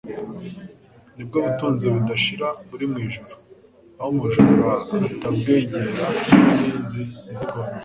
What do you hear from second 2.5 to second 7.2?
buri mu ijuru, aho umujura atabwegera n'inyenzi